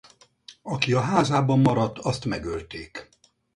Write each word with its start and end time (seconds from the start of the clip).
Aki 0.61 0.93
a 0.93 0.99
házában 0.99 1.59
maradt 1.59 1.97
azt 1.99 2.25
megölték. 2.25 3.09